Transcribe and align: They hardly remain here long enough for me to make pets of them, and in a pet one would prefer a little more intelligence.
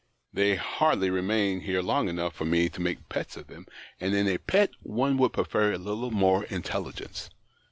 They 0.33 0.55
hardly 0.55 1.11
remain 1.11 1.59
here 1.59 1.83
long 1.83 2.09
enough 2.09 2.33
for 2.33 2.43
me 2.45 2.69
to 2.69 2.81
make 2.81 3.07
pets 3.07 3.37
of 3.37 3.45
them, 3.45 3.67
and 3.99 4.15
in 4.15 4.27
a 4.27 4.39
pet 4.39 4.71
one 4.81 5.15
would 5.19 5.33
prefer 5.33 5.73
a 5.73 5.77
little 5.77 6.09
more 6.09 6.45
intelligence. 6.45 7.29